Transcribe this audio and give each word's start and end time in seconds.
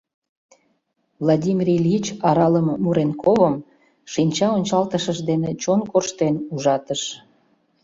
Владимир 1.21 1.67
Ильич 1.77 2.05
аралыме 2.29 2.73
Муренковым 2.83 3.55
шинча 4.11 4.47
ончалтышыж 4.57 5.17
дене 5.29 5.49
чон 5.61 5.81
корштен 5.91 6.35
ужатыш. 6.53 7.01